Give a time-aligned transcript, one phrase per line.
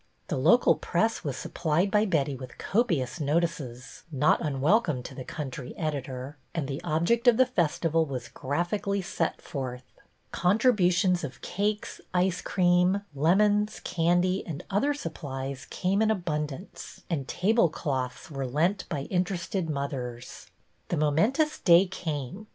[0.29, 5.77] The local press was supplied by Betty with copious notices— not unwelcome to the country
[5.77, 9.83] editor— and the object of the festival was graphically set forth.
[10.33, 17.27] Contribu tions of cakes, ice cream, lemons, candy, and other supplies came in abundance, and
[17.27, 20.47] table cloths were lent by interested mothers.
[20.87, 22.47] The momentous day came.